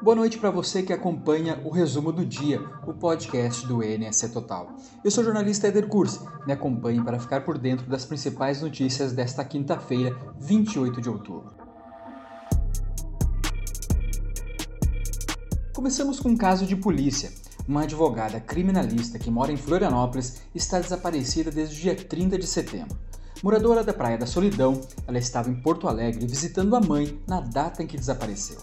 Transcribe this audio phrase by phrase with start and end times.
[0.00, 4.74] Boa noite para você que acompanha o resumo do dia, o podcast do NSC Total.
[5.04, 6.20] Eu sou o jornalista Eder Kurz.
[6.46, 11.52] Me acompanhe para ficar por dentro das principais notícias desta quinta-feira, 28 de outubro.
[15.74, 17.30] Começamos com um caso de polícia.
[17.66, 22.96] Uma advogada criminalista que mora em Florianópolis está desaparecida desde o dia 30 de setembro.
[23.42, 27.82] Moradora da Praia da Solidão, ela estava em Porto Alegre visitando a mãe na data
[27.82, 28.58] em que desapareceu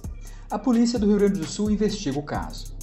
[0.49, 2.75] a polícia do Rio Grande do Sul investiga o caso.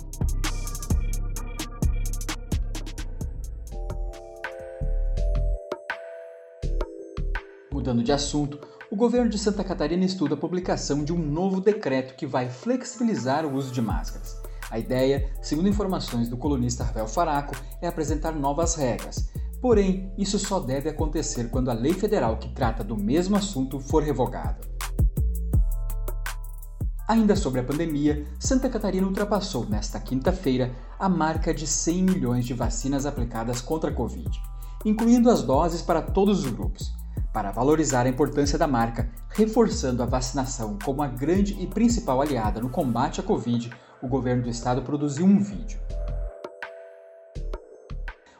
[7.72, 8.58] Mudando de assunto,
[8.90, 13.46] o governo de Santa Catarina estuda a publicação de um novo decreto que vai flexibilizar
[13.46, 14.36] o uso de máscaras.
[14.70, 19.30] A ideia, segundo informações do colunista Rafael Faraco, é apresentar novas regras.
[19.62, 24.02] Porém, isso só deve acontecer quando a lei federal que trata do mesmo assunto for
[24.02, 24.58] revogada.
[27.08, 32.54] Ainda sobre a pandemia, Santa Catarina ultrapassou nesta quinta-feira a marca de 100 milhões de
[32.54, 34.30] vacinas aplicadas contra a Covid,
[34.84, 36.92] incluindo as doses para todos os grupos,
[37.32, 42.60] para valorizar a importância da marca, reforçando a vacinação como a grande e principal aliada
[42.60, 43.70] no combate à Covid,
[44.02, 45.78] o governo do estado produziu um vídeo.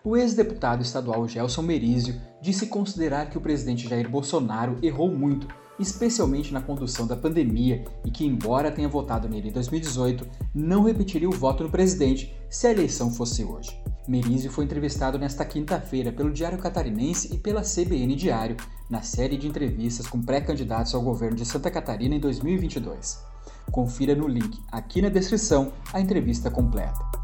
[0.05, 5.47] O ex-deputado estadual Gelson Merizio disse considerar que o presidente Jair Bolsonaro errou muito
[5.79, 11.29] especialmente na condução da pandemia, e que, embora tenha votado nele em 2018, não repetiria
[11.29, 13.77] o voto no presidente se a eleição fosse hoje.
[14.07, 18.57] Merizio foi entrevistado nesta quinta-feira pelo Diário Catarinense e pela CBN Diário,
[18.91, 23.23] na série de entrevistas com pré-candidatos ao governo de Santa Catarina em 2022.
[23.71, 27.22] Confira no link aqui na descrição a entrevista completa.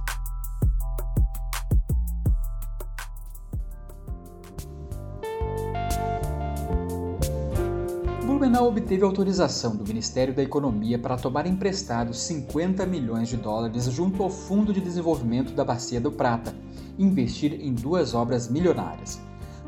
[8.39, 14.23] Blumenau obteve autorização do Ministério da Economia para tomar emprestados 50 milhões de dólares junto
[14.23, 16.55] ao Fundo de Desenvolvimento da Bacia do Prata
[16.97, 19.21] e investir em duas obras milionárias.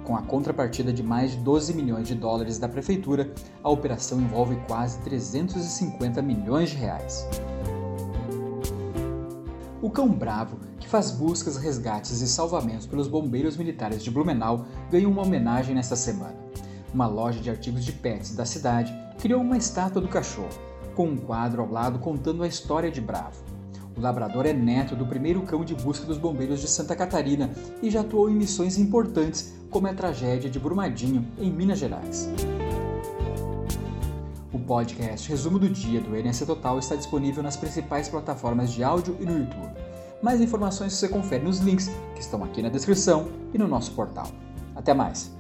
[0.05, 4.55] Com a contrapartida de mais de 12 milhões de dólares da Prefeitura, a operação envolve
[4.69, 7.27] quase 350 milhões de reais.
[9.83, 15.11] O Cão Bravo, que faz buscas, resgates e salvamentos pelos bombeiros militares de Blumenau, ganhou
[15.11, 16.50] uma homenagem nesta semana
[16.93, 20.49] uma loja de artigos de pets da cidade criou uma estátua do cachorro,
[20.95, 23.45] com um quadro ao lado contando a história de Bravo.
[23.97, 27.51] O labrador é neto do primeiro cão de busca dos bombeiros de Santa Catarina
[27.83, 32.28] e já atuou em missões importantes, como a tragédia de Brumadinho, em Minas Gerais.
[34.53, 39.17] O podcast Resumo do Dia do NS Total está disponível nas principais plataformas de áudio
[39.21, 39.75] e no YouTube.
[40.22, 44.28] Mais informações você confere nos links que estão aqui na descrição e no nosso portal.
[44.75, 45.40] Até mais!